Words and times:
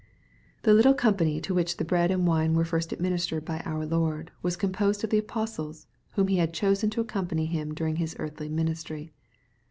The 0.63 0.73
little 0.73 0.95
company 0.95 1.39
to 1.41 1.53
which 1.53 1.77
the 1.77 1.85
bread 1.85 2.09
and 2.09 2.25
wine 2.25 2.55
were 2.55 2.65
first 2.65 2.91
administered 2.91 3.45
by 3.45 3.59
our 3.65 3.85
Lord, 3.85 4.31
was 4.41 4.55
composed 4.55 5.03
of 5.03 5.11
the 5.11 5.19
apostles, 5.19 5.85
whom 6.13 6.27
He 6.27 6.37
had 6.37 6.55
chosen 6.55 6.89
to 6.89 7.01
accompany 7.01 7.45
Him 7.45 7.75
during 7.75 7.97
His 7.97 8.15
earthly 8.17 8.49
ministry. 8.49 9.13